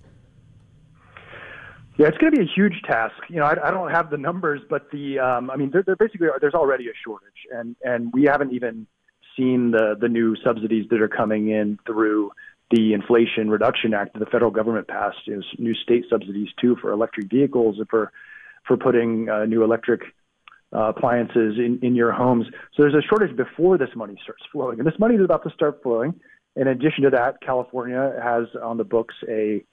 Yeah, 1.99 2.07
it's 2.07 2.17
going 2.17 2.31
to 2.31 2.39
be 2.39 2.45
a 2.45 2.55
huge 2.55 2.81
task. 2.87 3.15
You 3.27 3.41
know, 3.41 3.43
I, 3.43 3.67
I 3.67 3.71
don't 3.71 3.91
have 3.91 4.09
the 4.09 4.17
numbers, 4.17 4.61
but 4.69 4.89
the 4.89 5.19
um, 5.19 5.49
I 5.49 5.57
mean, 5.57 5.69
there, 5.69 5.83
there 5.83 5.97
basically 5.97 6.27
there's 6.39 6.53
already 6.53 6.85
a 6.87 6.93
shortage, 7.03 7.45
and 7.51 7.75
and 7.83 8.13
we 8.13 8.23
haven't 8.23 8.53
even 8.53 8.87
seen 9.35 9.71
the 9.71 9.97
the 9.99 10.07
new 10.07 10.37
subsidies 10.41 10.85
that 10.91 11.01
are 11.01 11.09
coming 11.09 11.49
in 11.49 11.77
through 11.85 12.31
the 12.71 12.93
Inflation 12.93 13.49
Reduction 13.49 13.93
Act 13.93 14.13
that 14.13 14.19
the 14.19 14.27
federal 14.27 14.49
government 14.49 14.87
passed. 14.87 15.27
Is 15.27 15.43
new 15.57 15.75
state 15.75 16.05
subsidies 16.09 16.47
too 16.61 16.77
for 16.79 16.93
electric 16.93 17.29
vehicles 17.29 17.75
and 17.79 17.89
for 17.89 18.13
for 18.65 18.77
putting 18.77 19.27
uh, 19.27 19.43
new 19.43 19.61
electric 19.65 20.03
uh, 20.73 20.93
appliances 20.95 21.57
in, 21.57 21.79
in 21.81 21.95
your 21.95 22.13
homes. 22.13 22.45
So 22.77 22.83
there's 22.83 22.95
a 22.95 23.05
shortage 23.09 23.35
before 23.35 23.77
this 23.77 23.89
money 23.93 24.15
starts 24.23 24.43
flowing, 24.53 24.79
and 24.79 24.87
this 24.87 24.97
money 24.99 25.15
is 25.15 25.21
about 25.21 25.43
to 25.43 25.49
start 25.49 25.83
flowing. 25.83 26.13
In 26.55 26.69
addition 26.69 27.03
to 27.03 27.09
that, 27.09 27.41
California 27.41 28.17
has 28.23 28.45
on 28.63 28.77
the 28.77 28.85
books 28.85 29.15
a 29.27 29.65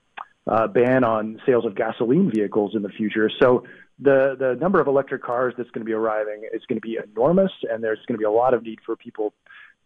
uh, 0.46 0.66
ban 0.68 1.04
on 1.04 1.40
sales 1.47 1.64
of 1.64 1.75
gasoline 1.75 2.30
vehicles 2.30 2.75
in 2.75 2.82
the 2.82 2.88
future. 2.88 3.30
So 3.40 3.64
the 3.99 4.36
the 4.38 4.56
number 4.60 4.80
of 4.80 4.86
electric 4.86 5.23
cars 5.23 5.54
that's 5.56 5.71
going 5.71 5.80
to 5.80 5.86
be 5.86 5.92
arriving 5.92 6.49
is 6.52 6.62
going 6.68 6.80
to 6.80 6.86
be 6.86 6.99
enormous, 7.02 7.52
and 7.71 7.82
there's 7.82 7.99
going 8.06 8.14
to 8.14 8.18
be 8.18 8.25
a 8.25 8.30
lot 8.30 8.54
of 8.54 8.62
need 8.62 8.78
for 8.84 8.97
people 8.97 9.32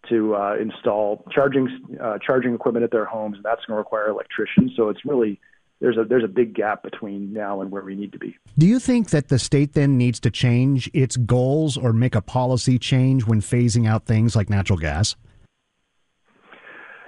to 0.09 0.35
uh, 0.35 0.57
install 0.61 1.25
charging 1.31 1.69
uh, 2.03 2.19
charging 2.25 2.55
equipment 2.55 2.85
at 2.85 2.91
their 2.91 3.05
homes, 3.05 3.37
and 3.37 3.45
that's 3.45 3.65
going 3.67 3.75
to 3.75 3.79
require 3.79 4.09
electricians. 4.09 4.73
So 4.77 4.89
it's 4.89 5.05
really 5.05 5.41
there's 5.81 5.97
a 5.97 6.05
there's 6.05 6.25
a 6.25 6.29
big 6.29 6.55
gap 6.55 6.83
between 6.83 7.33
now 7.33 7.61
and 7.63 7.71
where 7.71 7.83
we 7.83 7.95
need 7.95 8.13
to 8.13 8.19
be. 8.19 8.37
Do 8.59 8.67
you 8.67 8.79
think 8.79 9.11
that 9.11 9.29
the 9.29 9.39
state 9.39 9.73
then 9.73 9.97
needs 9.97 10.21
to 10.21 10.31
change 10.31 10.91
its 10.93 11.17
goals 11.17 11.77
or 11.77 11.93
make 11.93 12.15
a 12.15 12.23
policy 12.23 12.79
change 12.79 13.25
when 13.27 13.41
phasing 13.41 13.89
out 13.89 14.07
things 14.07 14.37
like 14.37 14.51
natural 14.51 14.79
gas? 14.79 15.17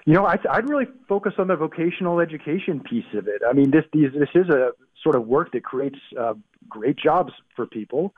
You 0.04 0.14
know, 0.14 0.26
I, 0.26 0.36
I'd 0.50 0.68
really 0.68 0.86
focus 1.08 1.34
on 1.38 1.46
the 1.48 1.56
vocational 1.56 2.20
education 2.20 2.80
piece 2.80 3.04
of 3.14 3.28
it. 3.28 3.42
I 3.48 3.52
mean, 3.52 3.70
this 3.70 3.84
these, 3.92 4.10
this 4.18 4.28
is 4.34 4.48
a 4.48 4.70
sort 5.02 5.14
of 5.14 5.26
work 5.26 5.52
that 5.52 5.64
creates 5.64 5.98
uh, 6.18 6.34
great 6.68 6.96
jobs 6.96 7.32
for 7.54 7.66
people. 7.66 8.12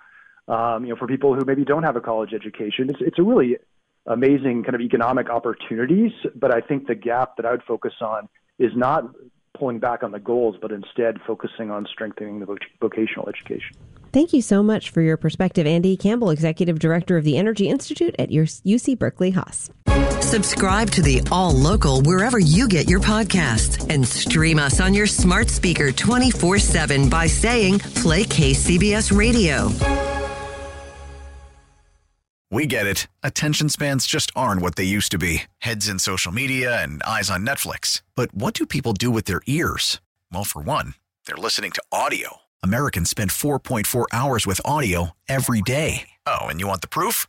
Um, 0.48 0.84
you 0.84 0.90
know, 0.90 0.96
for 0.96 1.06
people 1.06 1.34
who 1.34 1.44
maybe 1.44 1.64
don't 1.64 1.82
have 1.82 1.96
a 1.96 2.00
college 2.00 2.32
education, 2.32 2.88
it's 2.88 3.00
it's 3.00 3.18
a 3.18 3.22
really 3.22 3.56
amazing 4.06 4.62
kind 4.62 4.74
of 4.74 4.80
economic 4.80 5.28
opportunities. 5.28 6.12
But 6.34 6.54
I 6.54 6.60
think 6.60 6.86
the 6.86 6.94
gap 6.94 7.36
that 7.36 7.46
I 7.46 7.50
would 7.50 7.62
focus 7.62 7.94
on 8.00 8.28
is 8.58 8.72
not 8.74 9.04
pulling 9.58 9.78
back 9.78 10.02
on 10.02 10.10
the 10.10 10.18
goals, 10.18 10.56
but 10.60 10.72
instead 10.72 11.18
focusing 11.26 11.70
on 11.70 11.86
strengthening 11.90 12.40
the 12.40 12.58
vocational 12.80 13.28
education. 13.28 13.76
Thank 14.12 14.32
you 14.32 14.42
so 14.42 14.62
much 14.62 14.90
for 14.90 15.00
your 15.00 15.16
perspective, 15.16 15.66
Andy 15.66 15.96
Campbell, 15.96 16.30
Executive 16.30 16.78
Director 16.78 17.16
of 17.16 17.24
the 17.24 17.36
Energy 17.36 17.68
Institute 17.68 18.14
at 18.18 18.30
UC 18.30 18.98
Berkeley 18.98 19.30
Haas. 19.32 19.70
Subscribe 20.34 20.90
to 20.90 21.00
the 21.00 21.22
All 21.30 21.52
Local 21.52 22.00
wherever 22.00 22.40
you 22.40 22.66
get 22.66 22.88
your 22.88 22.98
podcasts 22.98 23.88
and 23.88 24.04
stream 24.04 24.58
us 24.58 24.80
on 24.80 24.92
your 24.92 25.06
smart 25.06 25.48
speaker 25.48 25.92
24 25.92 26.58
7 26.58 27.08
by 27.08 27.28
saying 27.28 27.78
Play 27.78 28.24
KCBS 28.24 29.16
Radio. 29.16 29.68
We 32.50 32.66
get 32.66 32.84
it. 32.84 33.06
Attention 33.22 33.68
spans 33.68 34.06
just 34.06 34.32
aren't 34.34 34.60
what 34.60 34.74
they 34.74 34.82
used 34.82 35.12
to 35.12 35.18
be 35.18 35.44
heads 35.58 35.86
in 35.86 36.00
social 36.00 36.32
media 36.32 36.82
and 36.82 37.00
eyes 37.04 37.30
on 37.30 37.46
Netflix. 37.46 38.02
But 38.16 38.34
what 38.34 38.54
do 38.54 38.66
people 38.66 38.92
do 38.92 39.12
with 39.12 39.26
their 39.26 39.42
ears? 39.46 40.00
Well, 40.32 40.42
for 40.42 40.60
one, 40.60 40.94
they're 41.28 41.36
listening 41.36 41.70
to 41.72 41.82
audio. 41.92 42.38
Americans 42.60 43.08
spend 43.08 43.30
4.4 43.30 44.06
hours 44.12 44.48
with 44.48 44.60
audio 44.64 45.12
every 45.28 45.62
day. 45.62 46.08
Oh, 46.26 46.46
and 46.46 46.58
you 46.58 46.66
want 46.66 46.80
the 46.80 46.88
proof? 46.88 47.28